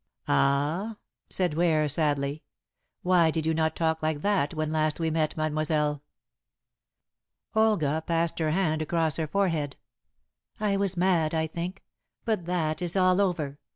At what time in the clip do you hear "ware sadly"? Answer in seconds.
1.53-2.41